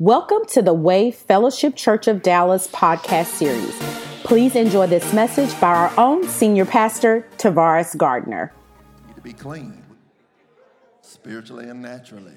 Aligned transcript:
Welcome 0.00 0.44
to 0.46 0.60
the 0.60 0.74
Way 0.74 1.12
Fellowship 1.12 1.76
Church 1.76 2.08
of 2.08 2.20
Dallas 2.20 2.66
podcast 2.66 3.26
series. 3.26 3.78
Please 4.24 4.56
enjoy 4.56 4.88
this 4.88 5.12
message 5.12 5.52
by 5.60 5.68
our 5.68 5.92
own 5.96 6.26
senior 6.26 6.64
pastor, 6.64 7.28
Tavares 7.38 7.96
Gardner. 7.96 8.52
You 9.02 9.06
need 9.06 9.14
to 9.14 9.20
be 9.20 9.32
clean, 9.32 9.84
spiritually 11.00 11.68
and 11.68 11.80
naturally. 11.80 12.32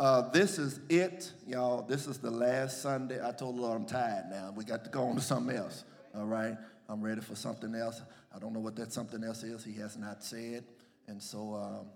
Uh, 0.00 0.30
this 0.30 0.58
is 0.58 0.80
it, 0.88 1.30
y'all. 1.46 1.82
This 1.82 2.06
is 2.06 2.16
the 2.16 2.30
last 2.30 2.80
Sunday. 2.80 3.22
I 3.22 3.32
told 3.32 3.58
the 3.58 3.60
Lord 3.60 3.76
I'm 3.78 3.86
tired 3.86 4.30
now. 4.30 4.54
We 4.56 4.64
got 4.64 4.84
to 4.84 4.90
go 4.90 5.02
on 5.02 5.16
to 5.16 5.20
something 5.20 5.54
else. 5.54 5.84
All 6.16 6.24
right, 6.24 6.56
I'm 6.88 7.02
ready 7.02 7.20
for 7.20 7.34
something 7.34 7.74
else. 7.74 8.00
I 8.34 8.38
don't 8.38 8.54
know 8.54 8.60
what 8.60 8.74
that 8.76 8.90
something 8.90 9.22
else 9.22 9.42
is. 9.42 9.62
He 9.62 9.74
has 9.82 9.98
not 9.98 10.24
said, 10.24 10.64
and 11.08 11.22
so, 11.22 11.54
um, 11.56 11.88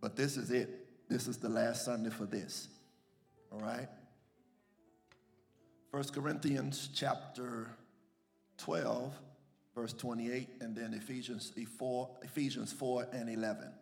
but 0.00 0.16
this 0.16 0.36
is 0.36 0.50
it. 0.50 1.08
This 1.08 1.28
is 1.28 1.36
the 1.36 1.48
last 1.48 1.84
Sunday 1.84 2.10
for 2.10 2.24
this. 2.24 2.66
All 3.52 3.60
right. 3.60 3.88
First 5.90 6.14
Corinthians 6.14 6.88
chapter 6.94 7.68
12, 8.58 9.12
verse 9.74 9.92
28, 9.92 10.48
and 10.60 10.76
then 10.76 10.94
Ephesians 10.94 11.52
4, 11.78 12.10
Ephesians 12.22 12.72
4 12.72 13.08
and 13.12 13.28
11. 13.28 13.72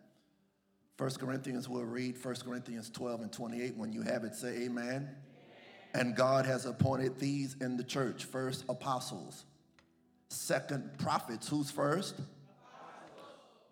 First 0.97 1.19
Corinthians, 1.19 1.69
we'll 1.69 1.83
read 1.83 2.17
First 2.17 2.45
Corinthians 2.45 2.89
12 2.89 3.21
and 3.21 3.31
28. 3.31 3.77
When 3.77 3.93
you 3.93 4.01
have 4.01 4.23
it, 4.23 4.35
say 4.35 4.63
amen. 4.63 4.87
amen. 4.87 5.09
And 5.93 6.15
God 6.15 6.47
has 6.47 6.65
appointed 6.65 7.19
these 7.19 7.55
in 7.61 7.77
the 7.77 7.83
church 7.83 8.25
first 8.25 8.65
apostles, 8.67 9.45
second 10.29 10.97
prophets. 10.97 11.47
Who's 11.47 11.69
first? 11.69 12.15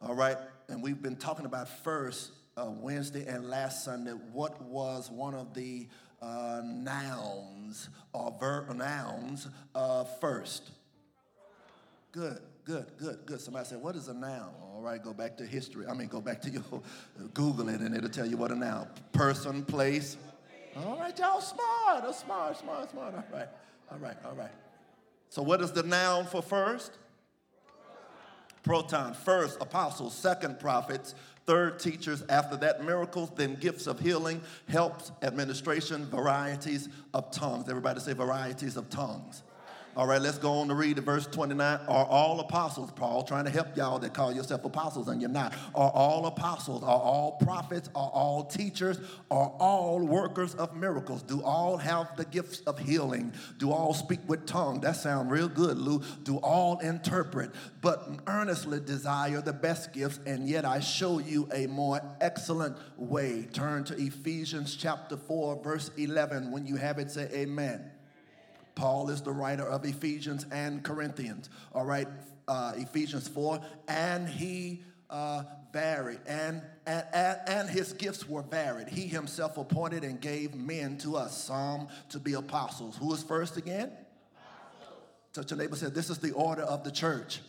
All 0.01 0.13
right. 0.13 0.37
And 0.69 0.83
we've 0.83 1.01
been 1.01 1.15
talking 1.15 1.45
about 1.45 1.67
first 1.83 2.31
uh, 2.57 2.71
Wednesday 2.81 3.25
and 3.27 3.49
last 3.49 3.85
Sunday. 3.85 4.11
What 4.33 4.61
was 4.63 5.11
one 5.11 5.35
of 5.35 5.53
the 5.53 5.87
uh, 6.21 6.61
nouns 6.63 7.89
or 8.13 8.35
verb 8.39 8.75
nouns 8.75 9.47
uh, 9.75 10.03
first? 10.03 10.71
Good, 12.11 12.39
good, 12.65 12.85
good, 12.97 13.19
good. 13.25 13.39
Somebody 13.39 13.67
said, 13.67 13.81
What 13.81 13.95
is 13.95 14.07
a 14.07 14.13
noun? 14.13 14.49
All 14.61 14.81
right, 14.81 15.01
go 15.01 15.13
back 15.13 15.37
to 15.37 15.45
history. 15.45 15.85
I 15.87 15.93
mean, 15.93 16.07
go 16.07 16.19
back 16.19 16.41
to 16.43 16.49
your 16.49 16.63
Google 17.33 17.69
it 17.69 17.81
and 17.81 17.95
it'll 17.95 18.09
tell 18.09 18.25
you 18.25 18.37
what 18.37 18.51
a 18.51 18.55
noun. 18.55 18.87
Person, 19.11 19.63
place. 19.63 20.17
All 20.85 20.97
right, 20.97 21.17
y'all 21.17 21.41
smart. 21.41 22.15
Smart, 22.15 22.57
smart, 22.57 22.91
smart. 22.91 23.13
All 23.15 23.23
right, 23.31 23.49
all 23.91 23.99
right, 23.99 24.17
all 24.25 24.35
right. 24.35 24.51
So, 25.29 25.41
what 25.41 25.61
is 25.61 25.71
the 25.71 25.83
noun 25.83 26.25
for 26.25 26.41
first? 26.41 26.91
Proton. 28.63 29.13
First, 29.13 29.61
apostles. 29.61 30.13
Second, 30.13 30.59
prophets. 30.59 31.15
Third, 31.47 31.79
teachers. 31.79 32.23
After 32.27 32.57
that, 32.57 32.83
miracles. 32.83 33.31
Then, 33.33 33.55
gifts 33.55 33.87
of 33.87 34.01
healing, 34.01 34.41
helps, 34.67 35.13
administration, 35.23 36.05
varieties 36.05 36.89
of 37.13 37.31
tongues. 37.31 37.69
Everybody 37.69 38.01
say 38.01 38.11
varieties 38.11 38.75
of 38.75 38.89
tongues. 38.89 39.43
All 39.97 40.05
right, 40.05 40.21
let's 40.21 40.37
go 40.37 40.59
on 40.59 40.67
to 40.67 40.75
read 40.75 40.97
the 40.97 41.01
verse 41.01 41.25
29. 41.25 41.79
Are 41.87 42.05
all 42.05 42.39
apostles, 42.39 42.91
Paul, 42.91 43.23
trying 43.23 43.45
to 43.45 43.49
help 43.49 43.75
y'all 43.75 43.97
that 43.97 44.13
call 44.13 44.31
yourself 44.31 44.63
apostles 44.63 45.07
and 45.07 45.19
you're 45.19 45.27
not? 45.27 45.55
Are 45.73 45.89
all 45.89 46.27
apostles, 46.27 46.83
are 46.83 46.99
all 46.99 47.31
prophets, 47.43 47.89
are 47.95 48.11
all 48.11 48.43
teachers, 48.43 48.99
are 49.31 49.51
all 49.57 49.97
workers 50.05 50.53
of 50.53 50.75
miracles? 50.75 51.23
Do 51.23 51.41
all 51.41 51.77
have 51.77 52.15
the 52.15 52.25
gifts 52.25 52.59
of 52.67 52.77
healing? 52.77 53.33
Do 53.57 53.71
all 53.71 53.95
speak 53.95 54.19
with 54.27 54.45
tongue? 54.45 54.81
That 54.81 54.97
sounds 54.97 55.31
real 55.31 55.49
good, 55.49 55.79
Lou. 55.79 56.03
Do 56.21 56.37
all 56.37 56.77
interpret? 56.77 57.49
But 57.81 58.07
earnestly 58.27 58.79
desire 58.79 59.41
the 59.41 59.51
best 59.51 59.93
gifts, 59.93 60.19
and 60.27 60.47
yet 60.47 60.63
I 60.63 60.79
show 60.79 61.17
you 61.17 61.49
a 61.51 61.65
more 61.65 62.01
excellent 62.21 62.77
way. 62.97 63.47
Turn 63.51 63.83
to 63.85 63.95
Ephesians 63.95 64.75
chapter 64.75 65.17
4, 65.17 65.63
verse 65.63 65.89
11. 65.97 66.51
When 66.51 66.67
you 66.67 66.75
have 66.75 66.99
it, 66.99 67.09
say 67.09 67.27
amen. 67.33 67.93
Paul 68.77 69.09
is 69.09 69.21
the 69.21 69.31
writer 69.31 69.67
of 69.67 69.85
Ephesians 69.85 70.45
and 70.51 70.83
Corinthians. 70.83 71.49
All 71.73 71.83
right, 71.83 72.07
uh, 72.47 72.73
Ephesians 72.75 73.27
4. 73.27 73.59
And 73.87 74.29
he 74.29 74.83
uh, 75.09 75.43
varied, 75.73 76.19
and, 76.27 76.61
and, 76.85 77.39
and 77.47 77.69
his 77.69 77.93
gifts 77.93 78.29
were 78.29 78.43
varied. 78.43 78.87
He 78.87 79.07
himself 79.07 79.57
appointed 79.57 80.03
and 80.03 80.21
gave 80.21 80.53
men 80.53 80.99
to 80.99 81.17
us, 81.17 81.45
some 81.45 81.87
to 82.09 82.19
be 82.19 82.33
apostles. 82.33 82.95
Who 82.97 83.11
is 83.15 83.23
first 83.23 83.57
again? 83.57 83.89
Apostles. 83.89 85.01
Touch 85.33 85.49
your 85.49 85.57
neighbor 85.57 85.75
said, 85.75 85.95
This 85.95 86.11
is 86.11 86.19
the 86.19 86.33
order 86.33 86.61
of 86.61 86.83
the 86.83 86.91
church. 86.91 87.39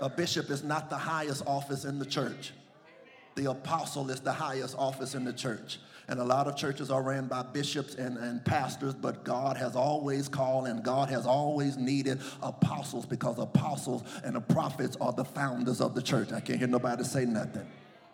A 0.00 0.08
bishop 0.08 0.48
is 0.48 0.64
not 0.64 0.88
the 0.88 0.96
highest 0.96 1.42
office 1.46 1.84
in 1.84 1.98
the 1.98 2.06
church. 2.06 2.54
The 3.34 3.50
apostle 3.50 4.08
is 4.08 4.20
the 4.20 4.32
highest 4.32 4.76
office 4.78 5.14
in 5.14 5.24
the 5.24 5.32
church. 5.34 5.78
And 6.08 6.20
a 6.20 6.24
lot 6.24 6.46
of 6.46 6.56
churches 6.56 6.90
are 6.90 7.02
ran 7.02 7.26
by 7.26 7.42
bishops 7.42 7.94
and, 7.94 8.16
and 8.18 8.44
pastors, 8.44 8.94
but 8.94 9.24
God 9.24 9.56
has 9.56 9.76
always 9.76 10.28
called 10.28 10.66
and 10.66 10.82
God 10.82 11.08
has 11.08 11.26
always 11.26 11.76
needed 11.76 12.20
apostles 12.42 13.06
because 13.06 13.38
apostles 13.38 14.02
and 14.24 14.34
the 14.34 14.40
prophets 14.40 14.96
are 15.00 15.12
the 15.12 15.24
founders 15.24 15.80
of 15.80 15.94
the 15.94 16.02
church. 16.02 16.32
I 16.32 16.40
can't 16.40 16.58
hear 16.58 16.68
nobody 16.68 17.04
say 17.04 17.24
nothing. 17.24 17.66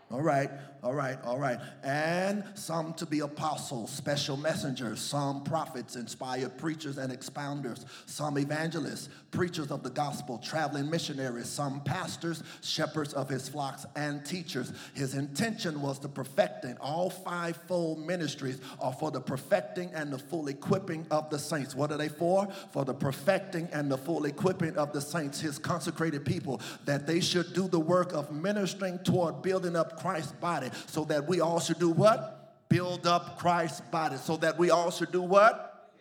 All 0.08 0.22
right, 0.22 0.50
all 0.84 0.94
right, 0.94 1.18
all 1.24 1.36
right. 1.36 1.58
And 1.82 2.44
some 2.54 2.94
to 2.94 3.06
be 3.06 3.20
apostles, 3.20 3.90
special 3.90 4.36
messengers, 4.36 5.00
some 5.00 5.42
prophets, 5.42 5.96
inspired 5.96 6.56
preachers 6.58 6.96
and 6.96 7.12
expounders, 7.12 7.84
some 8.06 8.38
evangelists, 8.38 9.08
preachers 9.32 9.72
of 9.72 9.82
the 9.82 9.90
gospel, 9.90 10.38
traveling 10.38 10.88
missionaries, 10.88 11.48
some 11.48 11.80
pastors, 11.80 12.44
shepherds 12.62 13.14
of 13.14 13.28
his 13.28 13.48
flocks, 13.48 13.84
and 13.96 14.24
teachers. 14.24 14.72
His 14.94 15.14
intention 15.14 15.82
was 15.82 15.98
the 15.98 16.08
perfecting. 16.08 16.76
All 16.76 17.10
fivefold 17.10 18.06
ministries 18.06 18.60
are 18.78 18.92
for 18.92 19.10
the 19.10 19.20
perfecting 19.20 19.90
and 19.92 20.12
the 20.12 20.18
full 20.18 20.46
equipping 20.46 21.04
of 21.10 21.30
the 21.30 21.38
saints. 21.38 21.74
What 21.74 21.90
are 21.90 21.98
they 21.98 22.08
for? 22.08 22.46
For 22.70 22.84
the 22.84 22.94
perfecting 22.94 23.68
and 23.72 23.90
the 23.90 23.98
full 23.98 24.24
equipping 24.24 24.76
of 24.76 24.92
the 24.92 25.00
saints, 25.00 25.40
his 25.40 25.58
consecrated 25.58 26.24
people, 26.24 26.60
that 26.84 27.08
they 27.08 27.18
should 27.18 27.52
do 27.54 27.66
the 27.66 27.80
work 27.80 28.12
of 28.12 28.30
ministering 28.30 29.00
toward 29.00 29.42
building 29.42 29.74
up 29.74 29.95
Christ's 29.98 30.32
body 30.32 30.70
so 30.86 31.04
that 31.04 31.26
we 31.26 31.40
all 31.40 31.60
should 31.60 31.78
do 31.78 31.90
what? 31.90 32.68
Build 32.68 33.06
up 33.06 33.38
Christ's 33.38 33.80
body. 33.80 34.16
So 34.16 34.36
that 34.38 34.58
we 34.58 34.70
all 34.70 34.90
should 34.90 35.12
do 35.12 35.22
what? 35.22 35.92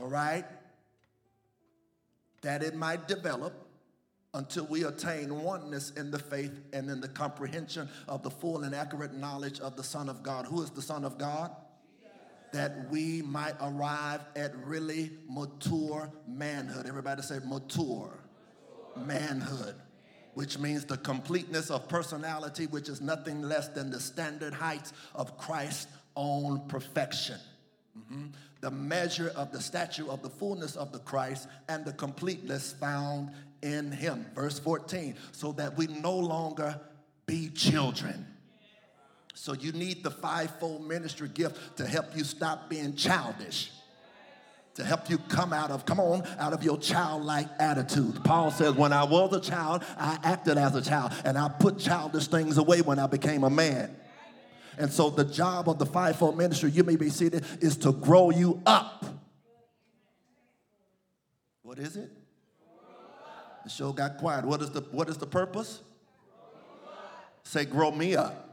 All 0.00 0.08
right. 0.08 0.44
That 2.42 2.62
it 2.62 2.74
might 2.74 3.08
develop 3.08 3.52
until 4.34 4.66
we 4.66 4.84
attain 4.84 5.42
oneness 5.42 5.90
in 5.92 6.10
the 6.10 6.18
faith 6.18 6.52
and 6.72 6.90
in 6.90 7.00
the 7.00 7.08
comprehension 7.08 7.88
of 8.06 8.22
the 8.22 8.30
full 8.30 8.64
and 8.64 8.74
accurate 8.74 9.14
knowledge 9.14 9.60
of 9.60 9.76
the 9.76 9.82
Son 9.82 10.08
of 10.08 10.22
God. 10.22 10.44
Who 10.46 10.62
is 10.62 10.70
the 10.70 10.82
Son 10.82 11.04
of 11.04 11.16
God? 11.16 11.50
That 12.52 12.90
we 12.90 13.22
might 13.22 13.54
arrive 13.60 14.20
at 14.36 14.54
really 14.64 15.10
mature 15.28 16.10
manhood. 16.28 16.86
Everybody 16.86 17.22
say 17.22 17.38
mature, 17.44 18.18
mature. 18.94 19.06
manhood 19.06 19.74
which 20.36 20.58
means 20.58 20.84
the 20.84 20.98
completeness 20.98 21.70
of 21.70 21.88
personality, 21.88 22.66
which 22.66 22.90
is 22.90 23.00
nothing 23.00 23.40
less 23.40 23.68
than 23.68 23.90
the 23.90 23.98
standard 23.98 24.52
heights 24.52 24.92
of 25.14 25.38
Christ's 25.38 25.86
own 26.14 26.60
perfection. 26.68 27.38
Mm-hmm. 27.98 28.26
The 28.60 28.70
measure 28.70 29.32
of 29.34 29.50
the 29.50 29.62
stature 29.62 30.04
of 30.10 30.20
the 30.20 30.28
fullness 30.28 30.76
of 30.76 30.92
the 30.92 30.98
Christ 30.98 31.48
and 31.70 31.86
the 31.86 31.94
completeness 31.94 32.74
found 32.74 33.30
in 33.62 33.90
him. 33.90 34.26
Verse 34.34 34.58
14, 34.58 35.14
so 35.32 35.52
that 35.52 35.74
we 35.78 35.86
no 35.86 36.14
longer 36.14 36.78
be 37.24 37.48
children. 37.48 38.26
So 39.32 39.54
you 39.54 39.72
need 39.72 40.04
the 40.04 40.10
fivefold 40.10 40.86
ministry 40.86 41.30
gift 41.32 41.78
to 41.78 41.86
help 41.86 42.14
you 42.14 42.24
stop 42.24 42.68
being 42.68 42.94
childish 42.94 43.70
to 44.76 44.84
help 44.84 45.08
you 45.08 45.16
come 45.18 45.52
out 45.54 45.70
of, 45.70 45.86
come 45.86 45.98
on, 45.98 46.22
out 46.38 46.52
of 46.52 46.62
your 46.62 46.78
childlike 46.78 47.48
attitude. 47.58 48.22
Paul 48.24 48.50
says, 48.50 48.74
When 48.74 48.92
I 48.92 49.04
was 49.04 49.34
a 49.34 49.40
child, 49.40 49.82
I 49.96 50.18
acted 50.22 50.58
as 50.58 50.74
a 50.76 50.82
child, 50.82 51.12
and 51.24 51.36
I 51.36 51.48
put 51.48 51.78
childish 51.78 52.28
things 52.28 52.58
away 52.58 52.82
when 52.82 52.98
I 52.98 53.06
became 53.06 53.42
a 53.42 53.50
man. 53.50 53.96
And 54.78 54.92
so, 54.92 55.08
the 55.08 55.24
job 55.24 55.70
of 55.70 55.78
the 55.78 55.86
fivefold 55.86 56.36
ministry, 56.36 56.70
you 56.70 56.84
may 56.84 56.96
be 56.96 57.08
seated, 57.08 57.44
is 57.60 57.78
to 57.78 57.92
grow 57.92 58.28
you 58.30 58.60
up. 58.66 59.06
What 61.62 61.78
is 61.78 61.96
it? 61.96 62.10
The 63.64 63.70
show 63.70 63.92
got 63.92 64.18
quiet. 64.18 64.44
What 64.44 64.60
is 64.60 64.70
the, 64.70 64.82
what 64.92 65.08
is 65.08 65.16
the 65.16 65.26
purpose? 65.26 65.80
Say, 67.44 67.64
grow 67.64 67.90
me 67.90 68.14
up 68.14 68.45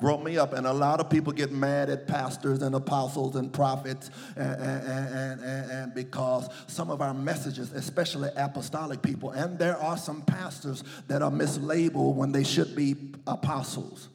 grow 0.00 0.18
me 0.18 0.38
up. 0.38 0.52
And 0.52 0.66
a 0.66 0.72
lot 0.72 1.00
of 1.00 1.10
people 1.10 1.32
get 1.32 1.52
mad 1.52 1.90
at 1.90 2.06
pastors 2.06 2.62
and 2.62 2.74
apostles 2.74 3.36
and 3.36 3.52
prophets 3.52 4.10
and, 4.36 4.60
and, 4.60 5.40
and, 5.40 5.70
and, 5.70 5.94
because 5.94 6.48
some 6.66 6.90
of 6.90 7.00
our 7.00 7.14
messages, 7.14 7.72
especially 7.72 8.30
apostolic 8.36 9.02
people, 9.02 9.30
and 9.30 9.58
there 9.58 9.76
are 9.76 9.96
some 9.96 10.22
pastors 10.22 10.84
that 11.08 11.22
are 11.22 11.30
mislabeled 11.30 12.14
when 12.14 12.32
they 12.32 12.44
should 12.44 12.74
be 12.74 12.96
apostles. 13.26 14.08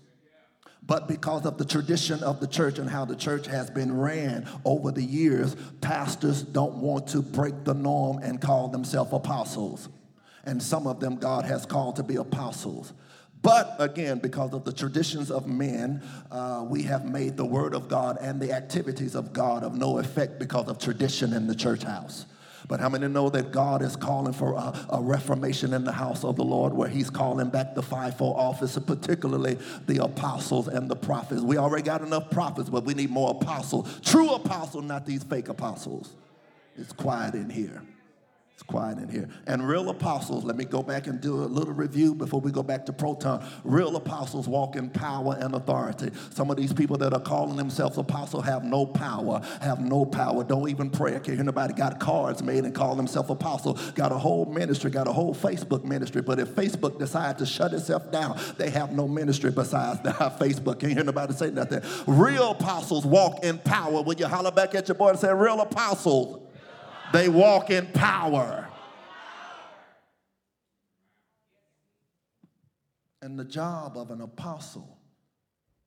But 0.81 1.07
because 1.07 1.45
of 1.45 1.57
the 1.57 1.65
tradition 1.65 2.23
of 2.23 2.39
the 2.39 2.47
church 2.47 2.79
and 2.79 2.89
how 2.89 3.05
the 3.05 3.15
church 3.15 3.45
has 3.45 3.69
been 3.69 3.95
ran 3.95 4.47
over 4.65 4.91
the 4.91 5.03
years, 5.03 5.55
pastors 5.81 6.41
don't 6.41 6.77
want 6.77 7.07
to 7.09 7.21
break 7.21 7.63
the 7.63 7.75
norm 7.75 8.17
and 8.23 8.41
call 8.41 8.69
themselves 8.69 9.13
apostles. 9.13 9.87
And 10.45 10.63
some 10.63 10.87
of 10.87 10.99
them 10.99 11.17
God 11.17 11.45
has 11.45 11.65
called 11.65 11.97
to 11.97 12.03
be 12.03 12.15
apostles 12.15 12.93
But 13.41 13.75
again, 13.79 14.19
because 14.19 14.53
of 14.53 14.65
the 14.65 14.73
traditions 14.73 15.31
of 15.31 15.47
men, 15.47 16.03
uh, 16.29 16.65
we 16.67 16.83
have 16.83 17.05
made 17.05 17.37
the 17.37 17.45
word 17.45 17.73
of 17.73 17.87
God 17.87 18.17
and 18.19 18.39
the 18.39 18.51
activities 18.51 19.15
of 19.15 19.31
God 19.31 19.63
of 19.63 19.75
no 19.75 19.99
effect 19.99 20.39
because 20.39 20.67
of 20.67 20.77
tradition 20.77 21.33
in 21.33 21.47
the 21.47 21.55
church 21.55 21.83
house. 21.83 22.25
But 22.67 22.79
how 22.79 22.89
many 22.89 23.07
know 23.07 23.29
that 23.29 23.51
God 23.51 23.81
is 23.81 23.95
calling 23.95 24.33
for 24.33 24.53
a, 24.53 24.87
a, 24.89 25.01
reformation 25.01 25.73
in 25.73 25.85
the 25.85 25.91
house 25.91 26.23
of 26.23 26.35
the 26.35 26.43
Lord 26.43 26.71
where 26.73 26.87
He's 26.87 27.09
calling 27.09 27.49
back 27.49 27.73
the 27.73 27.81
fivefold 27.81 28.35
office, 28.37 28.77
particularly 28.77 29.57
the 29.87 30.03
apostles 30.03 30.67
and 30.67 30.87
the 30.87 30.95
prophets? 30.95 31.41
We 31.41 31.57
already 31.57 31.83
got 31.83 32.01
enough 32.01 32.29
prophets, 32.29 32.69
but 32.69 32.83
we 32.83 32.93
need 32.93 33.09
more 33.09 33.31
apostles. 33.31 33.99
True 34.01 34.31
apostles, 34.31 34.83
not 34.83 35.05
these 35.05 35.23
fake 35.23 35.49
apostles. 35.49 36.13
It's 36.75 36.91
quiet 36.91 37.33
in 37.33 37.49
here. 37.49 37.81
It's 38.59 38.65
quiet 38.65 38.97
in 38.97 39.07
here. 39.07 39.29
And 39.47 39.65
real 39.65 39.89
apostles, 39.89 40.43
let 40.43 40.57
me 40.57 40.65
go 40.65 40.83
back 40.83 41.07
and 41.07 41.21
do 41.21 41.33
a 41.35 41.47
little 41.47 41.73
review 41.73 42.13
before 42.13 42.41
we 42.41 42.51
go 42.51 42.61
back 42.61 42.85
to 42.87 42.91
Proton. 42.91 43.41
Real 43.63 43.95
apostles 43.95 44.49
walk 44.49 44.75
in 44.75 44.89
power 44.89 45.37
and 45.39 45.55
authority. 45.55 46.11
Some 46.31 46.51
of 46.51 46.57
these 46.57 46.73
people 46.73 46.97
that 46.97 47.13
are 47.13 47.21
calling 47.21 47.55
themselves 47.55 47.97
apostles 47.97 48.43
have 48.43 48.65
no 48.65 48.85
power, 48.85 49.41
have 49.61 49.79
no 49.79 50.03
power, 50.03 50.43
don't 50.43 50.67
even 50.67 50.89
pray. 50.89 51.11
I 51.11 51.19
can't 51.19 51.37
hear 51.37 51.43
nobody 51.45 51.73
got 51.73 52.01
cards 52.01 52.43
made 52.43 52.65
and 52.65 52.75
call 52.75 52.95
themselves 52.95 53.29
apostle, 53.29 53.79
got 53.95 54.11
a 54.11 54.17
whole 54.17 54.45
ministry, 54.45 54.91
got 54.91 55.07
a 55.07 55.13
whole 55.13 55.33
Facebook 55.33 55.85
ministry. 55.85 56.21
But 56.21 56.37
if 56.39 56.49
Facebook 56.49 56.99
decides 56.99 57.39
to 57.39 57.45
shut 57.45 57.73
itself 57.73 58.11
down, 58.11 58.37
they 58.57 58.71
have 58.71 58.91
no 58.91 59.07
ministry 59.07 59.51
besides 59.51 60.01
that 60.01 60.15
Facebook. 60.37 60.79
Can't 60.79 60.91
hear 60.91 61.05
nobody 61.05 61.31
say 61.31 61.49
nothing. 61.49 61.81
Real 62.07 62.51
apostles 62.51 63.05
walk 63.05 63.41
in 63.41 63.57
power. 63.59 64.01
Will 64.01 64.15
you 64.15 64.27
holler 64.27 64.51
back 64.51 64.75
at 64.75 64.89
your 64.89 64.95
boy 64.95 65.11
and 65.11 65.19
say, 65.19 65.33
real 65.33 65.61
apostles? 65.61 66.48
They 67.11 67.27
walk 67.29 67.69
in 67.69 67.87
power. 67.87 68.67
And 73.21 73.37
the 73.37 73.45
job 73.45 73.97
of 73.97 74.11
an 74.11 74.21
apostle, 74.21 74.97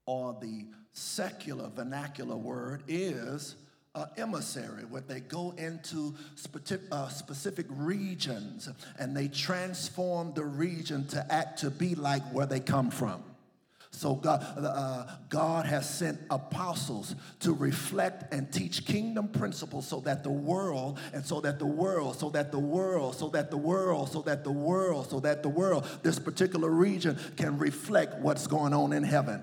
or 0.04 0.36
the 0.40 0.66
secular 0.92 1.70
vernacular 1.74 2.36
word, 2.36 2.82
is 2.88 3.56
an 3.94 4.06
emissary, 4.16 4.84
where 4.84 5.02
they 5.02 5.20
go 5.20 5.54
into 5.56 6.14
specific, 6.34 6.86
uh, 6.90 7.08
specific 7.08 7.66
regions 7.70 8.68
and 8.98 9.16
they 9.16 9.28
transform 9.28 10.32
the 10.34 10.44
region 10.44 11.06
to 11.08 11.32
act 11.32 11.60
to 11.60 11.70
be 11.70 11.94
like 11.94 12.22
where 12.32 12.46
they 12.46 12.60
come 12.60 12.90
from. 12.90 13.22
So 13.94 14.14
God, 14.14 14.42
uh, 14.56 15.04
God 15.28 15.66
has 15.66 15.88
sent 15.88 16.18
apostles 16.30 17.14
to 17.40 17.52
reflect 17.52 18.32
and 18.32 18.50
teach 18.50 18.86
kingdom 18.86 19.28
principles 19.28 19.86
so 19.86 20.00
that 20.00 20.24
the 20.24 20.30
world, 20.30 20.98
and 21.12 21.24
so 21.24 21.42
that 21.42 21.58
the 21.58 21.66
world, 21.66 22.16
so 22.18 22.30
that 22.30 22.50
the 22.50 22.58
world, 22.58 23.14
so 23.14 23.28
that 23.28 23.50
the 23.50 23.58
world, 23.58 24.10
so 24.10 24.22
that 24.22 24.44
the 24.44 24.50
world, 24.50 25.10
so 25.10 25.20
that 25.20 25.42
the 25.42 25.48
world, 25.48 25.86
this 26.02 26.18
particular 26.18 26.70
region 26.70 27.18
can 27.36 27.58
reflect 27.58 28.18
what's 28.20 28.46
going 28.46 28.72
on 28.72 28.94
in 28.94 29.02
heaven. 29.02 29.42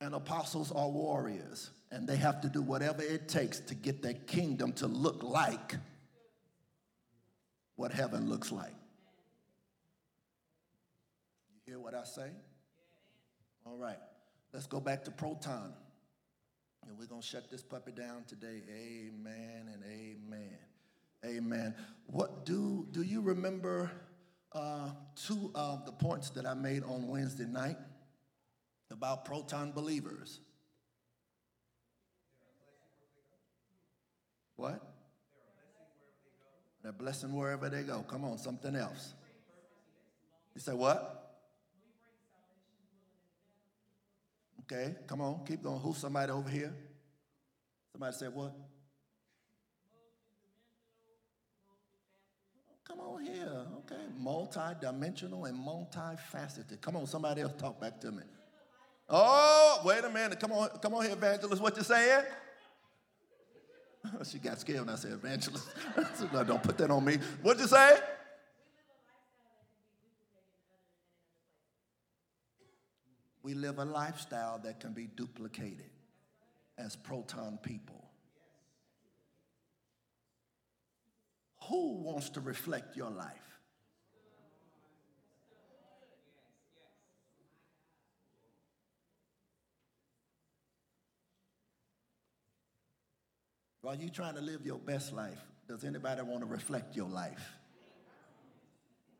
And 0.00 0.12
apostles 0.12 0.72
are 0.72 0.88
warriors, 0.88 1.70
and 1.92 2.08
they 2.08 2.16
have 2.16 2.40
to 2.40 2.48
do 2.48 2.60
whatever 2.60 3.02
it 3.02 3.28
takes 3.28 3.60
to 3.60 3.74
get 3.76 4.02
their 4.02 4.14
kingdom 4.14 4.72
to 4.74 4.88
look 4.88 5.22
like 5.22 5.76
what 7.76 7.92
heaven 7.92 8.28
looks 8.28 8.50
like. 8.50 8.74
You 11.54 11.72
hear 11.72 11.78
what 11.78 11.94
I 11.94 12.04
say? 12.04 12.30
All 13.66 13.76
right, 13.76 13.98
let's 14.52 14.66
go 14.66 14.78
back 14.78 15.04
to 15.04 15.10
Proton. 15.10 15.72
And 16.86 16.98
we're 16.98 17.06
going 17.06 17.22
to 17.22 17.26
shut 17.26 17.50
this 17.50 17.62
puppy 17.62 17.92
down 17.92 18.24
today. 18.28 18.62
Amen 18.68 19.70
and 19.72 19.82
amen. 19.84 20.58
Amen. 21.24 21.74
What 22.06 22.44
do, 22.44 22.86
do 22.90 23.00
you 23.02 23.22
remember 23.22 23.90
uh, 24.52 24.90
two 25.16 25.50
of 25.54 25.86
the 25.86 25.92
points 25.92 26.28
that 26.30 26.44
I 26.44 26.52
made 26.52 26.82
on 26.84 27.08
Wednesday 27.08 27.46
night 27.46 27.78
about 28.90 29.24
Proton 29.24 29.72
believers? 29.72 30.40
What? 34.56 34.80
They're 36.82 36.92
blessing 36.92 37.34
wherever 37.34 37.70
they 37.70 37.82
go. 37.82 38.04
Come 38.06 38.24
on, 38.24 38.36
something 38.36 38.76
else. 38.76 39.14
You 40.54 40.60
say 40.60 40.74
what? 40.74 41.23
Okay, 44.64 44.94
come 45.06 45.20
on, 45.20 45.44
keep 45.46 45.62
going. 45.62 45.78
Who's 45.78 45.98
somebody 45.98 46.32
over 46.32 46.48
here? 46.48 46.72
Somebody 47.92 48.16
said 48.16 48.34
what? 48.34 48.52
Come 52.88 53.00
on 53.00 53.24
here, 53.24 53.66
okay. 53.78 54.02
Multi-dimensional 54.18 55.44
and 55.44 55.58
multifaceted. 55.58 56.80
Come 56.80 56.96
on, 56.96 57.06
somebody 57.06 57.42
else 57.42 57.52
talk 57.58 57.78
back 57.78 58.00
to 58.00 58.10
me. 58.10 58.22
Oh, 59.08 59.82
wait 59.84 60.02
a 60.02 60.08
minute. 60.08 60.40
Come 60.40 60.52
on, 60.52 60.68
come 60.80 60.94
on 60.94 61.04
here, 61.04 61.12
evangelist. 61.12 61.60
What 61.60 61.76
you 61.76 61.82
saying? 61.82 62.24
she 64.30 64.38
got 64.38 64.58
scared 64.60 64.80
when 64.80 64.88
I 64.88 64.96
said 64.96 65.12
evangelist. 65.12 65.68
don't 66.32 66.62
put 66.62 66.78
that 66.78 66.90
on 66.90 67.04
me. 67.04 67.18
What'd 67.42 67.60
you 67.60 67.68
say? 67.68 67.98
Live 73.64 73.78
a 73.78 73.84
lifestyle 73.84 74.58
that 74.62 74.78
can 74.78 74.92
be 74.92 75.06
duplicated 75.06 75.88
as 76.76 76.96
proton 76.96 77.58
people. 77.62 78.10
Who 81.70 81.94
wants 82.02 82.28
to 82.30 82.40
reflect 82.42 82.94
your 82.94 83.08
life? 83.08 83.30
While 93.80 93.96
you're 93.96 94.10
trying 94.10 94.34
to 94.34 94.42
live 94.42 94.66
your 94.66 94.78
best 94.78 95.14
life, 95.14 95.40
does 95.66 95.84
anybody 95.84 96.20
want 96.20 96.40
to 96.40 96.46
reflect 96.46 96.94
your 96.94 97.08
life? 97.08 97.52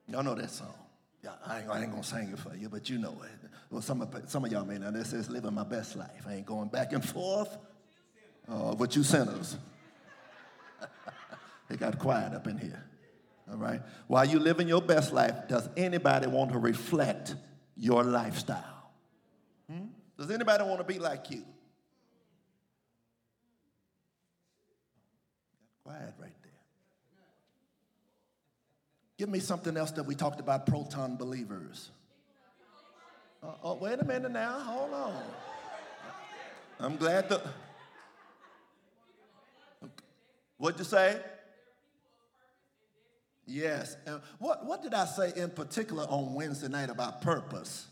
Y'all 0.06 0.22
know 0.22 0.34
that 0.34 0.50
song. 0.50 0.83
Yeah, 1.24 1.30
I 1.46 1.60
ain't, 1.60 1.70
I 1.70 1.80
ain't, 1.80 1.90
gonna 1.90 2.04
sing 2.04 2.28
it 2.30 2.38
for 2.38 2.54
you, 2.54 2.68
but 2.68 2.90
you 2.90 2.98
know 2.98 3.16
it. 3.22 3.50
Well, 3.70 3.80
some 3.80 4.02
of, 4.02 4.14
some 4.26 4.44
of 4.44 4.52
y'all 4.52 4.66
may 4.66 4.76
know 4.76 4.90
this 4.90 5.10
says 5.10 5.30
living 5.30 5.54
my 5.54 5.64
best 5.64 5.96
life. 5.96 6.26
I 6.28 6.34
ain't 6.34 6.44
going 6.44 6.68
back 6.68 6.92
and 6.92 7.02
forth 7.02 7.56
uh, 8.46 8.74
with 8.76 8.94
you 8.94 9.02
sinners. 9.02 9.56
it 11.70 11.80
got 11.80 11.98
quiet 11.98 12.34
up 12.34 12.46
in 12.46 12.58
here. 12.58 12.84
All 13.50 13.56
right? 13.56 13.80
While 14.06 14.26
you're 14.26 14.40
living 14.40 14.68
your 14.68 14.82
best 14.82 15.14
life, 15.14 15.48
does 15.48 15.66
anybody 15.78 16.26
want 16.26 16.52
to 16.52 16.58
reflect 16.58 17.34
your 17.74 18.04
lifestyle? 18.04 18.90
Hmm? 19.70 19.86
Does 20.18 20.30
anybody 20.30 20.62
want 20.64 20.78
to 20.78 20.84
be 20.84 20.98
like 20.98 21.30
you? 21.30 21.42
Quiet 25.84 26.12
right 26.18 26.23
Give 29.16 29.28
me 29.28 29.38
something 29.38 29.76
else 29.76 29.92
that 29.92 30.04
we 30.04 30.14
talked 30.14 30.40
about 30.40 30.66
proton 30.66 31.16
believers. 31.16 31.90
Uh, 33.42 33.52
oh, 33.62 33.74
wait 33.74 34.00
a 34.00 34.04
minute 34.04 34.32
now. 34.32 34.58
Hold 34.60 34.92
on. 34.92 35.22
I'm 36.80 36.96
glad 36.96 37.28
the. 37.28 37.40
What'd 40.56 40.78
you 40.78 40.84
say? 40.84 41.20
Yes. 43.46 43.96
And 44.06 44.20
what, 44.38 44.64
what 44.64 44.82
did 44.82 44.94
I 44.94 45.04
say 45.04 45.32
in 45.36 45.50
particular 45.50 46.04
on 46.04 46.34
Wednesday 46.34 46.68
night 46.68 46.90
about 46.90 47.20
purpose? 47.20 47.86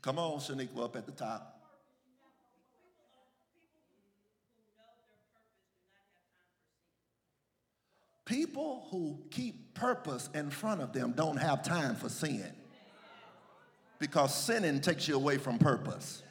Come 0.00 0.18
on, 0.18 0.38
Shaniqua, 0.38 0.84
up 0.84 0.96
at 0.96 1.04
the 1.04 1.12
top. 1.12 1.55
People 8.26 8.84
who 8.90 9.16
keep 9.30 9.72
purpose 9.74 10.28
in 10.34 10.50
front 10.50 10.82
of 10.82 10.92
them 10.92 11.12
don't 11.16 11.36
have 11.36 11.62
time 11.62 11.94
for 11.94 12.08
sin 12.08 12.44
because 14.00 14.34
sinning 14.34 14.80
takes 14.80 15.06
you 15.06 15.14
away 15.14 15.38
from 15.38 15.58
purpose. 15.58 16.24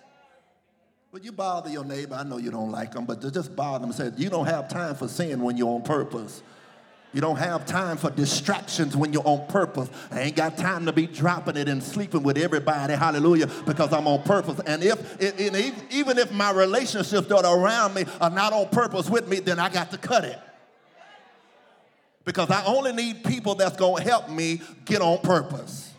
But 1.14 1.24
you 1.24 1.32
bother 1.32 1.70
your 1.70 1.86
neighbor, 1.86 2.16
I 2.16 2.24
know 2.24 2.38
you 2.38 2.52
don't 2.52 2.70
like 2.70 2.92
them, 2.92 3.06
but 3.06 3.22
just 3.22 3.56
bother 3.56 3.80
them 3.80 3.92
and 3.92 3.96
say, 3.96 4.12
You 4.22 4.30
don't 4.30 4.46
have 4.46 4.68
time 4.68 4.96
for 4.96 5.08
sin 5.08 5.42
when 5.42 5.56
you're 5.56 5.70
on 5.70 5.84
purpose. 5.84 6.44
You 7.14 7.22
don't 7.22 7.38
have 7.38 7.66
time 7.66 7.96
for 7.96 8.10
distractions 8.10 8.98
when 8.98 9.14
you're 9.14 9.26
on 9.26 9.48
purpose. 9.48 9.90
I 10.12 10.20
ain't 10.20 10.36
got 10.36 10.58
time 10.58 10.86
to 10.88 10.92
be 10.92 11.08
dropping 11.08 11.56
it 11.56 11.70
and 11.70 11.82
sleeping 11.82 12.24
with 12.24 12.38
everybody, 12.38 12.94
hallelujah, 12.94 13.48
because 13.66 13.94
I'm 13.94 14.06
on 14.06 14.22
purpose. 14.24 14.60
And 14.68 14.84
if, 14.84 15.22
even 15.94 16.18
if 16.18 16.34
my 16.34 16.52
relationships 16.52 17.30
that 17.30 17.46
are 17.46 17.58
around 17.58 17.94
me 17.94 18.04
are 18.20 18.30
not 18.30 18.52
on 18.52 18.68
purpose 18.68 19.10
with 19.10 19.30
me, 19.30 19.40
then 19.40 19.60
I 19.60 19.70
got 19.70 19.92
to 19.92 19.98
cut 19.98 20.26
it 20.26 20.38
because 22.26 22.50
I 22.50 22.66
only 22.66 22.92
need 22.92 23.24
people 23.24 23.56
that's 23.56 23.78
going 23.78 24.04
to 24.04 24.10
help 24.10 24.30
me 24.30 24.62
get 24.84 25.02
on 25.02 25.20
purpose. 25.20 25.92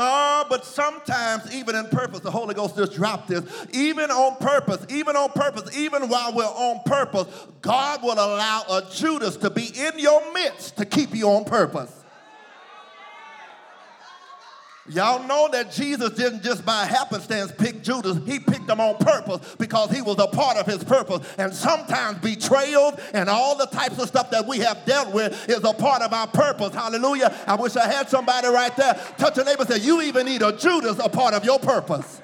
Oh, 0.00 0.46
but 0.48 0.64
sometimes, 0.64 1.52
even 1.52 1.74
in 1.74 1.86
purpose, 1.86 2.20
the 2.20 2.30
Holy 2.30 2.54
Ghost 2.54 2.76
just 2.76 2.92
dropped 2.92 3.28
this. 3.28 3.44
Even 3.72 4.12
on 4.12 4.36
purpose, 4.36 4.86
even 4.88 5.16
on 5.16 5.30
purpose, 5.30 5.76
even 5.76 6.08
while 6.08 6.32
we're 6.32 6.44
on 6.44 6.80
purpose, 6.86 7.26
God 7.60 8.02
will 8.04 8.12
allow 8.12 8.62
a 8.70 8.88
Judas 8.92 9.36
to 9.38 9.50
be 9.50 9.66
in 9.76 9.98
your 9.98 10.32
midst 10.32 10.76
to 10.76 10.84
keep 10.84 11.14
you 11.16 11.28
on 11.28 11.44
purpose. 11.44 11.97
Y'all 14.90 15.26
know 15.26 15.48
that 15.52 15.70
Jesus 15.70 16.10
didn't 16.10 16.42
just 16.42 16.64
by 16.64 16.84
happenstance 16.86 17.52
pick 17.52 17.82
Judas. 17.82 18.18
He 18.24 18.38
picked 18.38 18.70
him 18.70 18.80
on 18.80 18.96
purpose 18.96 19.56
because 19.58 19.90
he 19.90 20.00
was 20.00 20.18
a 20.18 20.26
part 20.26 20.56
of 20.56 20.66
his 20.66 20.82
purpose. 20.82 21.26
And 21.36 21.52
sometimes 21.52 22.18
betrayal 22.18 22.98
and 23.12 23.28
all 23.28 23.56
the 23.56 23.66
types 23.66 23.98
of 23.98 24.08
stuff 24.08 24.30
that 24.30 24.46
we 24.46 24.58
have 24.58 24.84
dealt 24.86 25.12
with 25.12 25.48
is 25.48 25.62
a 25.62 25.74
part 25.74 26.00
of 26.00 26.12
our 26.12 26.26
purpose. 26.26 26.74
Hallelujah. 26.74 27.34
I 27.46 27.56
wish 27.56 27.76
I 27.76 27.86
had 27.86 28.08
somebody 28.08 28.48
right 28.48 28.74
there. 28.76 28.94
Touch 29.18 29.36
a 29.36 29.44
neighbor 29.44 29.66
say, 29.66 29.78
You 29.78 30.00
even 30.02 30.26
need 30.26 30.42
a 30.42 30.56
Judas 30.56 30.98
a 30.98 31.08
part 31.08 31.34
of 31.34 31.44
your 31.44 31.58
purpose. 31.58 32.22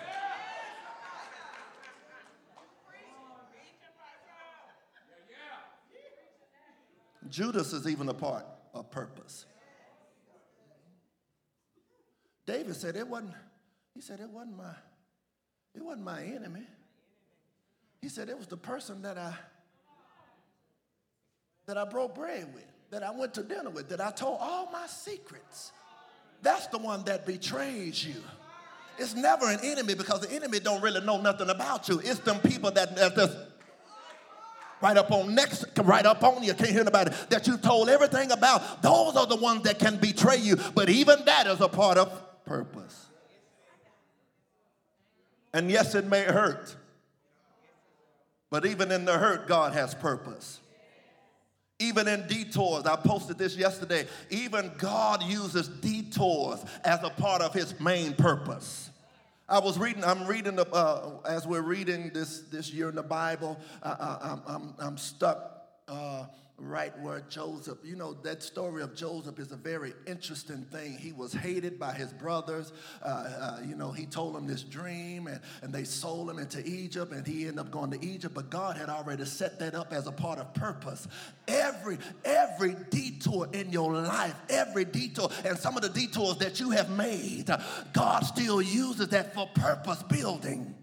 Judas 7.29 7.73
is 7.73 7.89
even 7.89 8.09
a 8.09 8.15
part 8.15 8.47
of 8.73 8.91
purpose. 8.91 9.47
David 12.47 12.77
said 12.77 12.97
it 12.97 13.09
wasn't, 13.09 13.33
he 13.95 14.01
said 14.01 14.21
it 14.21 14.29
wasn't 14.29 14.57
my, 14.57 14.75
it 15.75 15.83
wasn't 15.83 16.05
my 16.05 16.23
enemy. 16.23 16.67
He 18.01 18.09
said 18.09 18.29
it 18.29 18.37
was 18.37 18.47
the 18.47 18.57
person 18.57 19.03
that 19.03 19.17
I 19.17 19.35
that 21.67 21.79
I 21.79 21.85
broke 21.85 22.15
bread 22.15 22.53
with, 22.55 22.67
that 22.91 23.03
I 23.03 23.11
went 23.11 23.35
to 23.35 23.43
dinner 23.43 23.71
with, 23.71 23.89
that 23.89 24.01
I 24.01 24.11
told 24.11 24.39
all 24.41 24.69
my 24.71 24.87
secrets. 24.87 25.73
That's 26.43 26.67
the 26.67 26.79
one 26.79 27.05
that 27.05 27.25
betrays 27.25 28.05
you. 28.05 28.17
It's 28.99 29.15
never 29.15 29.51
an 29.51 29.61
enemy 29.63 29.95
because 29.95 30.21
the 30.21 30.33
enemy 30.33 30.61
don't 30.61 30.83
really 30.83 31.01
know 31.01 31.21
nothing 31.21 31.49
about 31.51 31.89
you. 31.89 32.01
It's 32.05 32.21
them 32.21 32.39
people 32.41 32.71
that, 32.73 32.95
that 32.97 33.17
just 33.17 33.37
right 34.81 34.97
up 34.97 35.11
on 35.11 35.35
next, 35.35 35.65
right 35.83 36.05
up 36.05 36.23
on 36.23 36.43
you, 36.43 36.55
can't 36.55 36.71
hear 36.71 36.83
it, 36.83 37.31
that 37.31 37.47
you 37.47 37.57
told 37.57 37.89
everything 37.89 38.31
about. 38.31 38.83
Those 38.83 39.17
are 39.17 39.27
the 39.27 39.37
ones 39.37 39.63
that 39.63 39.79
can 39.79 39.97
betray 39.97 40.37
you. 40.37 40.57
But 40.75 40.91
even 40.91 41.25
that 41.25 41.47
is 41.47 41.61
a 41.61 41.69
part 41.69 41.97
of 41.99 42.13
purpose. 42.45 43.07
And 45.53 45.71
yes, 45.71 45.95
it 45.95 46.07
may 46.07 46.25
hurt, 46.25 46.75
but 48.51 48.67
even 48.67 48.91
in 48.91 49.05
the 49.05 49.17
hurt, 49.17 49.47
God 49.47 49.73
has 49.73 49.95
purpose. 49.95 50.61
Even 51.79 52.07
in 52.09 52.27
detours, 52.29 52.87
I 52.87 52.97
posted 52.97 53.37
this 53.37 53.57
yesterday, 53.57 54.07
even 54.31 54.71
God 54.79 55.23
uses 55.23 55.69
detours 55.69 56.65
as 56.85 57.03
a 57.03 57.11
part 57.11 57.43
of 57.43 57.53
his 57.53 57.79
main 57.81 58.15
purpose. 58.15 58.91
I 59.49 59.59
was 59.59 59.79
reading, 59.79 60.03
I'm 60.05 60.27
reading, 60.27 60.57
the, 60.57 60.67
uh, 60.73 61.19
as 61.29 61.47
we're 61.47 61.63
reading 61.63 62.11
this, 62.15 62.41
this 62.51 62.73
year 62.73 62.89
in 62.89 62.95
the 62.95 63.03
Bible, 63.03 63.59
I, 63.83 64.39
am 64.49 64.75
I'm 64.79 64.97
stuck. 64.97 65.67
Uh, 65.87 66.25
right 66.57 66.97
where 67.01 67.21
Joseph, 67.29 67.79
you 67.83 67.97
know, 67.97 68.15
that 68.23 68.43
story 68.43 68.83
of 68.83 68.95
Joseph 68.95 69.39
is 69.39 69.51
a 69.51 69.57
very 69.57 69.93
interesting 70.07 70.63
thing. 70.71 70.97
He 70.97 71.13
was 71.13 71.33
hated 71.33 71.81
by 71.81 71.93
his 71.93 72.13
brothers. 72.13 72.73
Uh, 73.03 73.07
uh, 73.07 73.59
you 73.67 73.75
know, 73.75 73.91
he 73.91 74.07
told 74.07 74.37
them 74.37 74.47
this 74.47 74.63
dream 74.63 75.27
and, 75.27 75.41
and 75.63 75.73
they 75.73 75.83
sold 75.83 76.31
him 76.31 76.39
into 76.39 76.65
Egypt 76.65 77.13
and 77.13 77.27
he 77.27 77.43
ended 77.43 77.59
up 77.59 77.71
going 77.73 77.91
to 77.91 78.05
Egypt, 78.05 78.35
but 78.35 78.51
God 78.51 78.77
had 78.77 78.89
already 78.89 79.25
set 79.25 79.59
that 79.59 79.75
up 79.75 79.93
as 79.93 80.07
a 80.07 80.13
part 80.13 80.39
of 80.39 80.55
purpose. 80.55 81.09
Every, 81.49 81.99
every 82.25 82.77
detour 82.89 83.49
in 83.53 83.71
your 83.71 83.93
life, 83.93 84.37
every 84.49 84.85
detour, 84.85 85.31
and 85.45 85.59
some 85.59 85.77
of 85.77 85.83
the 85.83 85.89
detours 85.89 86.37
that 86.39 86.61
you 86.61 86.71
have 86.71 86.91
made, 86.91 87.51
God 87.93 88.21
still 88.21 88.63
uses 88.63 89.09
that 89.09 89.35
for 89.35 89.49
purpose 89.55 90.03
building. 90.05 90.75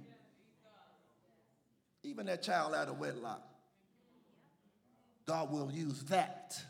Even 2.03 2.25
that 2.25 2.43
child 2.43 2.75
out 2.75 2.89
of 2.89 2.99
wedlock. 2.99 3.50
God 5.31 5.49
will 5.49 5.71
use 5.71 6.03
that 6.09 6.61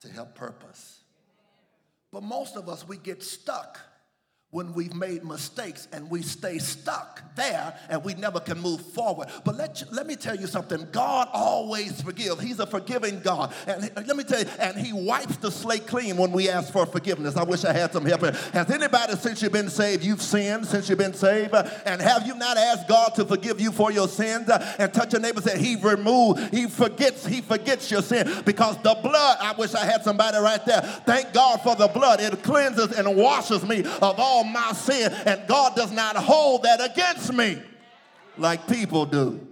to 0.00 0.08
help 0.08 0.36
purpose. 0.36 1.00
But 2.12 2.22
most 2.22 2.54
of 2.54 2.68
us, 2.68 2.86
we 2.86 2.98
get 2.98 3.20
stuck 3.20 3.80
when 4.56 4.72
we've 4.72 4.94
made 4.94 5.22
mistakes 5.22 5.86
and 5.92 6.10
we 6.10 6.22
stay 6.22 6.56
stuck 6.56 7.20
there 7.34 7.78
and 7.90 8.02
we 8.02 8.14
never 8.14 8.40
can 8.40 8.58
move 8.58 8.80
forward. 8.80 9.28
But 9.44 9.56
let, 9.56 9.82
you, 9.82 9.86
let 9.92 10.06
me 10.06 10.16
tell 10.16 10.34
you 10.34 10.46
something 10.46 10.88
God 10.92 11.28
always 11.34 12.00
forgives. 12.00 12.40
He's 12.40 12.58
a 12.58 12.66
forgiving 12.66 13.20
God. 13.20 13.52
And 13.66 13.90
let 13.94 14.16
me 14.16 14.24
tell 14.24 14.40
you, 14.40 14.46
and 14.58 14.78
He 14.78 14.94
wipes 14.94 15.36
the 15.36 15.50
slate 15.50 15.86
clean 15.86 16.16
when 16.16 16.32
we 16.32 16.48
ask 16.48 16.72
for 16.72 16.86
forgiveness. 16.86 17.36
I 17.36 17.42
wish 17.42 17.66
I 17.66 17.74
had 17.74 17.92
some 17.92 18.06
help. 18.06 18.22
Has 18.22 18.70
anybody, 18.70 19.14
since 19.16 19.42
you've 19.42 19.52
been 19.52 19.68
saved, 19.68 20.02
you've 20.02 20.22
sinned 20.22 20.66
since 20.66 20.88
you've 20.88 20.96
been 20.96 21.12
saved? 21.12 21.54
And 21.84 22.00
have 22.00 22.26
you 22.26 22.34
not 22.34 22.56
asked 22.56 22.88
God 22.88 23.14
to 23.16 23.26
forgive 23.26 23.60
you 23.60 23.72
for 23.72 23.92
your 23.92 24.08
sins? 24.08 24.48
And 24.78 24.90
touch 24.94 25.12
your 25.12 25.20
neighbor 25.20 25.42
and 25.50 25.60
He 25.60 25.76
removed, 25.76 26.54
He 26.54 26.66
forgets, 26.66 27.26
He 27.26 27.42
forgets 27.42 27.90
your 27.90 28.00
sin. 28.00 28.42
Because 28.46 28.78
the 28.78 28.98
blood, 29.02 29.36
I 29.38 29.52
wish 29.52 29.74
I 29.74 29.84
had 29.84 30.02
somebody 30.02 30.38
right 30.38 30.64
there. 30.64 30.80
Thank 30.80 31.34
God 31.34 31.60
for 31.60 31.76
the 31.76 31.88
blood. 31.88 32.22
It 32.22 32.42
cleanses 32.42 32.96
and 32.96 33.14
washes 33.14 33.62
me 33.62 33.80
of 33.80 34.18
all 34.18 34.45
my 34.52 34.72
sin, 34.72 35.12
and 35.26 35.46
God 35.46 35.74
does 35.76 35.92
not 35.92 36.16
hold 36.16 36.62
that 36.64 36.80
against 36.80 37.32
me 37.32 37.60
like 38.38 38.66
people 38.66 39.06
do. 39.06 39.46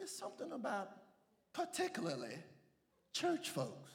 It's 0.00 0.16
something 0.16 0.52
about, 0.52 0.90
particularly, 1.52 2.36
church 3.12 3.50
folks. 3.50 3.92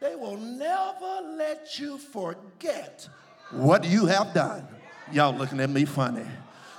They 0.00 0.14
will 0.14 0.36
never 0.36 1.20
let 1.36 1.78
you 1.78 1.98
forget 1.98 3.08
what 3.50 3.84
you 3.84 4.06
have 4.06 4.32
done. 4.32 4.66
Y'all 5.12 5.34
looking 5.34 5.60
at 5.60 5.70
me 5.70 5.84
funny. 5.84 6.24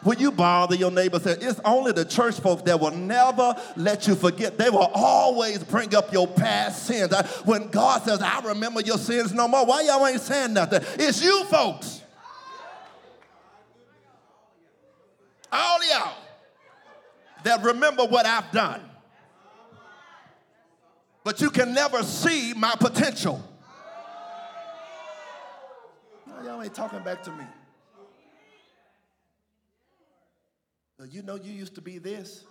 When 0.04 0.18
you 0.20 0.32
bother 0.32 0.76
your 0.76 0.92
neighbor, 0.92 1.20
say, 1.20 1.32
it's 1.42 1.60
only 1.66 1.92
the 1.92 2.06
church 2.06 2.40
folks 2.40 2.62
that 2.64 2.80
will 2.80 2.92
never 2.92 3.54
let 3.76 4.08
you 4.08 4.16
forget. 4.16 4.58
They 4.58 4.70
will 4.70 4.90
always 4.94 5.64
bring 5.64 5.94
up 5.94 6.14
your 6.14 6.28
past 6.28 6.86
sins. 6.86 7.14
When 7.44 7.70
God 7.70 8.04
says, 8.04 8.22
I 8.22 8.40
remember 8.42 8.82
your 8.82 8.98
sins 8.98 9.34
no 9.34 9.48
more, 9.48 9.66
why 9.66 9.82
y'all 9.82 10.06
ain't 10.08 10.22
saying 10.22 10.54
nothing? 10.54 10.82
It's 10.98 11.22
you 11.24 11.44
folks. 11.46 12.02
All 15.52 15.80
y'all 15.90 16.16
that 17.44 17.64
remember 17.64 18.06
what 18.06 18.26
I've 18.26 18.52
done. 18.52 18.82
But 21.24 21.42
you 21.42 21.50
can 21.50 21.74
never 21.74 22.04
see 22.04 22.54
my 22.54 22.76
potential. 22.80 23.44
Y'all 26.44 26.62
ain't 26.62 26.74
talking 26.74 27.04
back 27.04 27.22
to 27.24 27.32
me. 27.32 27.44
You 31.12 31.24
know, 31.24 31.36
you 31.36 31.52
used 31.52 31.76
to 31.76 31.82
be 31.82 31.98
this. 31.98 32.44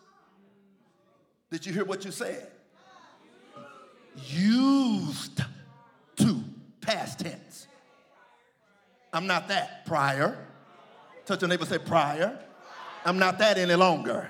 Did 1.51 1.65
you 1.65 1.73
hear 1.73 1.85
what 1.85 2.05
you 2.05 2.11
said? 2.11 2.51
Used 4.27 5.43
to, 6.17 6.41
past 6.81 7.21
tense. 7.21 7.67
I'm 9.13 9.27
not 9.27 9.49
that 9.49 9.87
prior. 9.87 10.47
Touch 11.25 11.41
your 11.41 11.49
neighbor, 11.49 11.65
say 11.65 11.79
prior. 11.79 12.39
I'm 13.05 13.19
not 13.19 13.39
that 13.39 13.59
any 13.59 13.75
longer 13.75 14.29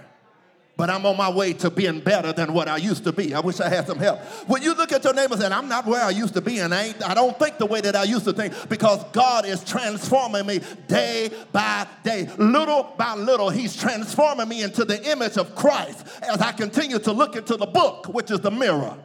but 0.78 0.88
I'm 0.88 1.04
on 1.04 1.16
my 1.16 1.28
way 1.28 1.52
to 1.54 1.70
being 1.70 1.98
better 1.98 2.32
than 2.32 2.54
what 2.54 2.68
I 2.68 2.76
used 2.76 3.02
to 3.02 3.12
be. 3.12 3.34
I 3.34 3.40
wish 3.40 3.58
I 3.58 3.68
had 3.68 3.88
some 3.88 3.98
help. 3.98 4.20
When 4.46 4.62
you 4.62 4.74
look 4.74 4.92
at 4.92 5.02
your 5.02 5.12
neighbor 5.12 5.34
and 5.34 5.52
I'm 5.52 5.68
not 5.68 5.84
where 5.86 6.04
I 6.04 6.10
used 6.10 6.34
to 6.34 6.40
be, 6.40 6.60
and 6.60 6.72
I, 6.72 6.84
ain't, 6.84 7.02
I 7.04 7.14
don't 7.14 7.36
think 7.36 7.58
the 7.58 7.66
way 7.66 7.80
that 7.80 7.96
I 7.96 8.04
used 8.04 8.24
to 8.26 8.32
think 8.32 8.54
because 8.68 9.02
God 9.10 9.44
is 9.44 9.64
transforming 9.64 10.46
me 10.46 10.60
day 10.86 11.32
by 11.50 11.84
day. 12.04 12.30
Little 12.38 12.94
by 12.96 13.16
little, 13.16 13.50
He's 13.50 13.76
transforming 13.76 14.48
me 14.48 14.62
into 14.62 14.84
the 14.84 15.02
image 15.10 15.36
of 15.36 15.56
Christ 15.56 16.06
as 16.22 16.40
I 16.40 16.52
continue 16.52 17.00
to 17.00 17.10
look 17.12 17.34
into 17.34 17.56
the 17.56 17.66
book, 17.66 18.06
which 18.14 18.30
is 18.30 18.38
the 18.38 18.52
mirror. 18.52 18.96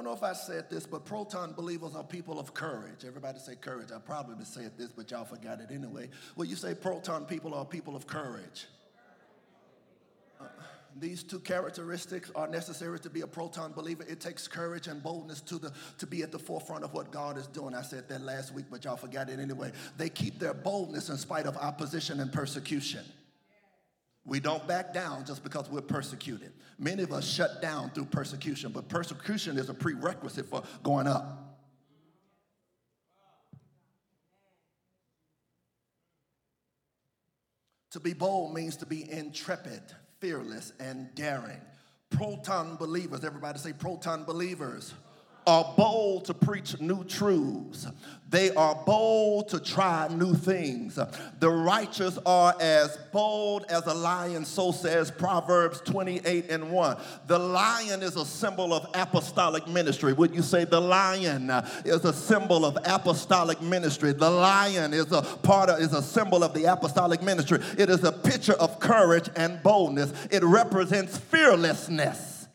Don't 0.00 0.06
know 0.06 0.16
if 0.16 0.22
I 0.22 0.32
said 0.32 0.70
this, 0.70 0.86
but 0.86 1.04
proton 1.04 1.52
believers 1.52 1.94
are 1.94 2.02
people 2.02 2.40
of 2.40 2.54
courage. 2.54 3.04
Everybody 3.06 3.38
say 3.38 3.54
courage. 3.54 3.92
I 3.94 3.98
probably 3.98 4.46
said 4.46 4.72
this, 4.78 4.88
but 4.88 5.10
y'all 5.10 5.26
forgot 5.26 5.60
it 5.60 5.66
anyway. 5.70 6.08
Well, 6.36 6.48
you 6.48 6.56
say 6.56 6.74
proton 6.74 7.26
people 7.26 7.52
are 7.52 7.66
people 7.66 7.94
of 7.94 8.06
courage. 8.06 8.64
Uh, 10.40 10.44
these 10.98 11.22
two 11.22 11.38
characteristics 11.38 12.32
are 12.34 12.48
necessary 12.48 12.98
to 12.98 13.10
be 13.10 13.20
a 13.20 13.26
proton 13.26 13.72
believer. 13.72 14.02
It 14.08 14.20
takes 14.20 14.48
courage 14.48 14.86
and 14.86 15.02
boldness 15.02 15.42
to, 15.42 15.58
the, 15.58 15.70
to 15.98 16.06
be 16.06 16.22
at 16.22 16.32
the 16.32 16.38
forefront 16.38 16.82
of 16.82 16.94
what 16.94 17.10
God 17.10 17.36
is 17.36 17.46
doing. 17.46 17.74
I 17.74 17.82
said 17.82 18.08
that 18.08 18.22
last 18.22 18.54
week, 18.54 18.66
but 18.70 18.84
y'all 18.84 18.96
forgot 18.96 19.28
it 19.28 19.38
anyway. 19.38 19.70
They 19.98 20.08
keep 20.08 20.38
their 20.38 20.54
boldness 20.54 21.10
in 21.10 21.18
spite 21.18 21.44
of 21.44 21.58
opposition 21.58 22.20
and 22.20 22.32
persecution. 22.32 23.04
We 24.24 24.38
don't 24.38 24.66
back 24.68 24.92
down 24.92 25.24
just 25.24 25.42
because 25.42 25.70
we're 25.70 25.80
persecuted. 25.80 26.52
Many 26.78 27.02
of 27.02 27.12
us 27.12 27.26
shut 27.26 27.62
down 27.62 27.90
through 27.90 28.06
persecution, 28.06 28.70
but 28.70 28.88
persecution 28.88 29.58
is 29.58 29.68
a 29.68 29.74
prerequisite 29.74 30.46
for 30.46 30.62
going 30.82 31.06
up. 31.06 31.50
To 37.92 38.00
be 38.00 38.12
bold 38.12 38.54
means 38.54 38.76
to 38.76 38.86
be 38.86 39.10
intrepid, 39.10 39.82
fearless, 40.20 40.72
and 40.78 41.12
daring. 41.14 41.60
Proton 42.10 42.76
believers, 42.76 43.24
everybody 43.24 43.58
say 43.58 43.72
proton 43.72 44.24
believers 44.24 44.94
are 45.50 45.74
bold 45.76 46.26
to 46.26 46.32
preach 46.32 46.80
new 46.80 47.02
truths. 47.02 47.88
They 48.28 48.54
are 48.54 48.76
bold 48.86 49.48
to 49.48 49.58
try 49.58 50.06
new 50.06 50.32
things. 50.34 50.96
The 51.40 51.50
righteous 51.50 52.16
are 52.24 52.54
as 52.60 52.96
bold 53.12 53.64
as 53.68 53.84
a 53.86 53.94
lion, 53.94 54.44
so 54.44 54.70
says 54.70 55.10
Proverbs 55.10 55.80
28 55.80 56.48
and 56.50 56.70
1. 56.70 56.96
The 57.26 57.38
lion 57.40 58.04
is 58.04 58.14
a 58.14 58.24
symbol 58.24 58.72
of 58.72 58.86
apostolic 58.94 59.66
ministry. 59.66 60.12
Would 60.12 60.36
you 60.36 60.42
say 60.42 60.64
the 60.64 60.80
lion 60.80 61.50
is 61.84 62.04
a 62.04 62.12
symbol 62.12 62.64
of 62.64 62.78
apostolic 62.84 63.60
ministry? 63.60 64.12
The 64.12 64.30
lion 64.30 64.94
is 64.94 65.10
a 65.10 65.22
part 65.22 65.68
of, 65.68 65.80
is 65.80 65.92
a 65.92 66.02
symbol 66.02 66.44
of 66.44 66.54
the 66.54 66.66
apostolic 66.66 67.22
ministry. 67.24 67.58
It 67.76 67.90
is 67.90 68.04
a 68.04 68.12
picture 68.12 68.54
of 68.54 68.78
courage 68.78 69.28
and 69.34 69.60
boldness. 69.64 70.12
It 70.30 70.44
represents 70.44 71.18
fearlessness. 71.18 72.46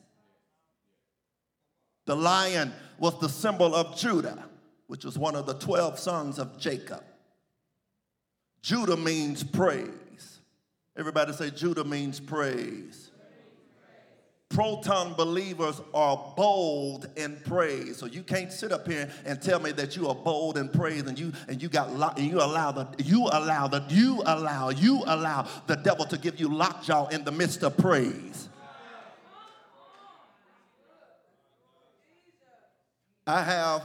The 2.05 2.15
lion 2.15 2.71
was 2.99 3.19
the 3.19 3.29
symbol 3.29 3.75
of 3.75 3.97
Judah, 3.97 4.45
which 4.87 5.03
was 5.05 5.17
one 5.17 5.35
of 5.35 5.45
the 5.45 5.55
12 5.55 5.99
sons 5.99 6.39
of 6.39 6.57
Jacob. 6.57 7.03
Judah 8.61 8.97
means 8.97 9.43
praise. 9.43 10.39
Everybody 10.97 11.33
say, 11.33 11.51
Judah 11.51 11.83
means 11.83 12.19
praise. 12.19 13.11
Proton 14.49 15.13
believers 15.15 15.81
are 15.93 16.33
bold 16.37 17.09
in 17.15 17.35
praise. 17.45 17.97
So 17.97 18.05
you 18.05 18.23
can't 18.23 18.51
sit 18.51 18.71
up 18.71 18.87
here 18.87 19.11
and 19.25 19.41
tell 19.41 19.59
me 19.59 19.71
that 19.73 19.97
you 19.97 20.07
are 20.07 20.15
bold 20.15 20.57
in 20.57 20.69
praise 20.69 21.01
and 21.01 21.19
you 21.19 21.33
and 21.49 21.61
you 21.61 21.67
got 21.67 21.93
lock, 21.93 22.17
and 22.17 22.29
you 22.29 22.37
allow 22.37 22.71
the 22.71 22.87
you 23.03 23.27
allow 23.31 23.67
the 23.67 23.83
you 23.89 24.21
allow 24.25 24.69
you 24.69 25.03
allow 25.07 25.47
the 25.67 25.75
devil 25.75 26.05
to 26.05 26.17
give 26.17 26.39
you 26.39 26.47
lockjaw 26.47 27.07
in 27.07 27.25
the 27.25 27.31
midst 27.31 27.63
of 27.63 27.75
praise. 27.75 28.47
I 33.27 33.41
have 33.41 33.81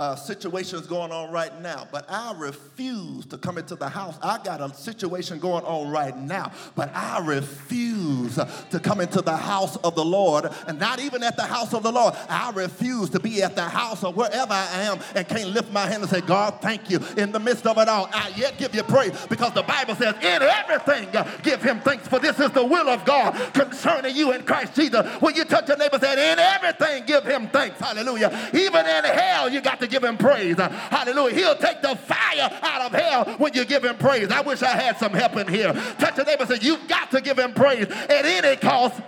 uh, 0.00 0.16
situations 0.16 0.88
going 0.88 1.12
on 1.12 1.30
right 1.30 1.60
now, 1.60 1.86
but 1.92 2.04
I 2.08 2.34
refuse 2.36 3.26
to 3.26 3.38
come 3.38 3.58
into 3.58 3.76
the 3.76 3.88
house. 3.88 4.18
I 4.20 4.42
got 4.42 4.60
a 4.60 4.74
situation 4.74 5.38
going 5.38 5.64
on 5.64 5.88
right 5.92 6.16
now, 6.18 6.50
but 6.74 6.90
I 6.92 7.24
refuse 7.24 8.34
to 8.34 8.80
come 8.80 9.00
into 9.00 9.22
the 9.22 9.36
house 9.36 9.76
of 9.76 9.94
the 9.94 10.04
Lord, 10.04 10.50
and 10.66 10.80
not 10.80 10.98
even 10.98 11.22
at 11.22 11.36
the 11.36 11.44
house 11.44 11.72
of 11.74 11.84
the 11.84 11.92
Lord. 11.92 12.14
I 12.28 12.50
refuse 12.50 13.08
to 13.10 13.20
be 13.20 13.40
at 13.44 13.54
the 13.54 13.62
house 13.62 14.02
or 14.02 14.12
wherever 14.12 14.52
I 14.52 14.82
am 14.82 14.98
and 15.14 15.28
can't 15.28 15.50
lift 15.50 15.72
my 15.72 15.86
hand 15.86 16.02
and 16.02 16.10
say, 16.10 16.22
God, 16.22 16.60
thank 16.60 16.90
you. 16.90 16.98
In 17.16 17.30
the 17.30 17.38
midst 17.38 17.64
of 17.64 17.78
it 17.78 17.88
all, 17.88 18.10
I 18.12 18.32
yet 18.36 18.58
give 18.58 18.74
you 18.74 18.82
praise 18.82 19.12
because 19.26 19.52
the 19.52 19.62
Bible 19.62 19.94
says, 19.94 20.16
in 20.16 20.42
everything, 20.42 21.08
give 21.44 21.62
him 21.62 21.78
thanks, 21.80 22.08
for 22.08 22.18
this 22.18 22.40
is 22.40 22.50
the 22.50 22.64
will 22.64 22.88
of 22.88 23.04
God 23.04 23.32
concerning 23.54 24.16
you 24.16 24.32
in 24.32 24.42
Christ 24.42 24.74
Jesus. 24.74 25.06
When 25.20 25.36
you 25.36 25.44
touch 25.44 25.68
your 25.68 25.76
neighbor, 25.76 26.00
say, 26.00 26.32
in 26.32 26.40
everything, 26.40 27.06
give 27.06 27.24
him 27.24 27.46
thanks. 27.50 27.78
Hallelujah. 27.78 28.50
Even 28.52 28.86
in 28.86 29.04
hell, 29.04 29.48
you 29.48 29.60
got 29.60 29.78
to 29.78 29.83
give 29.86 30.04
him 30.04 30.16
praise. 30.16 30.56
Hallelujah. 30.56 31.34
He'll 31.34 31.56
take 31.56 31.82
the 31.82 31.96
fire 31.96 32.50
out 32.62 32.82
of 32.82 32.92
hell 32.92 33.24
when 33.38 33.54
you 33.54 33.64
give 33.64 33.84
him 33.84 33.96
praise. 33.96 34.30
I 34.30 34.40
wish 34.40 34.62
I 34.62 34.76
had 34.76 34.98
some 34.98 35.12
help 35.12 35.36
in 35.36 35.48
here. 35.48 35.72
Touch 35.98 36.16
your 36.16 36.26
neighbor 36.26 36.42
and 36.42 36.50
say, 36.50 36.58
You've 36.66 36.86
got 36.88 37.10
to 37.10 37.20
give 37.20 37.38
him 37.38 37.52
praise 37.52 37.86
at 37.86 38.24
any 38.24 38.56
cost. 38.56 39.00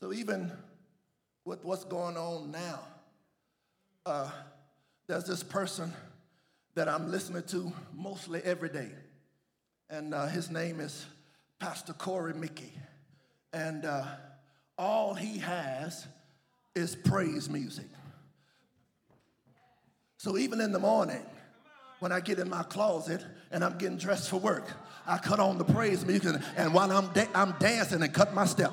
So 0.00 0.12
even 0.12 0.50
with 1.44 1.64
what's 1.64 1.84
going 1.84 2.16
on 2.16 2.50
now, 2.50 2.80
uh, 4.04 4.28
there's 5.06 5.24
this 5.24 5.42
person 5.42 5.92
that 6.74 6.88
I'm 6.88 7.10
listening 7.10 7.44
to 7.44 7.72
mostly 7.94 8.40
every 8.42 8.68
day 8.68 8.88
and 9.92 10.14
uh, 10.14 10.26
his 10.26 10.50
name 10.50 10.80
is 10.80 11.04
Pastor 11.58 11.92
Corey 11.92 12.32
Mickey. 12.32 12.72
And 13.52 13.84
uh, 13.84 14.04
all 14.78 15.12
he 15.12 15.38
has 15.38 16.06
is 16.74 16.96
praise 16.96 17.50
music. 17.50 17.84
So 20.16 20.38
even 20.38 20.62
in 20.62 20.72
the 20.72 20.78
morning, 20.78 21.20
when 22.00 22.10
I 22.10 22.20
get 22.20 22.38
in 22.38 22.48
my 22.48 22.62
closet 22.62 23.22
and 23.50 23.62
I'm 23.62 23.76
getting 23.76 23.98
dressed 23.98 24.30
for 24.30 24.38
work, 24.38 24.66
I 25.06 25.18
cut 25.18 25.38
on 25.38 25.58
the 25.58 25.64
praise 25.64 26.06
music, 26.06 26.40
and 26.56 26.72
while 26.72 26.90
I'm, 26.90 27.12
da- 27.12 27.28
I'm 27.34 27.54
dancing 27.58 28.02
and 28.02 28.14
cut 28.14 28.32
my 28.32 28.46
step. 28.46 28.72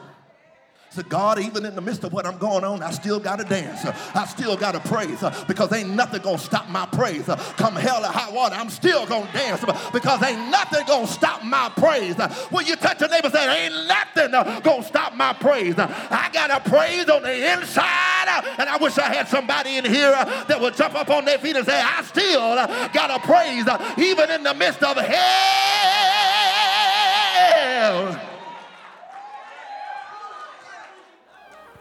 So 0.91 1.03
God, 1.03 1.39
even 1.39 1.65
in 1.65 1.75
the 1.75 1.81
midst 1.81 2.03
of 2.03 2.11
what 2.11 2.25
I'm 2.25 2.39
going 2.39 2.63
on, 2.63 2.81
I 2.81 2.89
still 2.89 3.19
got 3.19 3.37
to 3.37 3.45
dance. 3.45 3.85
I 3.85 4.25
still 4.25 4.57
got 4.57 4.71
to 4.71 4.79
praise 4.79 5.23
because 5.47 5.71
ain't 5.71 5.91
nothing 5.91 6.23
going 6.23 6.37
to 6.37 6.43
stop 6.43 6.67
my 6.67 6.87
praise. 6.87 7.25
Come 7.57 7.75
hell 7.75 8.03
or 8.03 8.07
high 8.07 8.31
water, 8.31 8.55
I'm 8.55 8.71
still 8.71 9.05
going 9.05 9.27
to 9.27 9.33
dance 9.33 9.63
because 9.93 10.23
ain't 10.23 10.49
nothing 10.49 10.87
going 10.87 11.05
to 11.05 11.11
stop 11.13 11.43
my 11.43 11.69
praise. 11.77 12.15
When 12.49 12.65
you 12.65 12.75
touch 12.75 13.01
your 13.01 13.09
neighbor, 13.09 13.29
say, 13.29 13.65
ain't 13.65 13.87
nothing 13.87 14.31
going 14.63 14.81
to 14.81 14.87
stop 14.87 15.13
my 15.15 15.33
praise. 15.33 15.75
I 15.77 16.29
got 16.33 16.49
a 16.49 16.59
praise 16.67 17.07
on 17.07 17.21
the 17.21 17.53
inside, 17.53 18.43
and 18.57 18.67
I 18.67 18.77
wish 18.77 18.97
I 18.97 19.13
had 19.13 19.27
somebody 19.27 19.77
in 19.77 19.85
here 19.85 20.11
that 20.11 20.59
would 20.59 20.75
jump 20.75 20.95
up 20.95 21.11
on 21.11 21.23
their 21.25 21.37
feet 21.37 21.55
and 21.55 21.67
say, 21.67 21.79
I 21.79 22.01
still 22.03 22.55
got 22.93 23.11
a 23.11 23.19
praise 23.19 23.65
even 23.97 24.31
in 24.31 24.41
the 24.41 24.55
midst 24.55 24.81
of 24.81 24.97
hell. 24.97 25.19